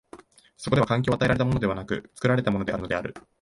[0.57, 3.13] そこでは環境は与えられたものでなく、作られたものであるのである。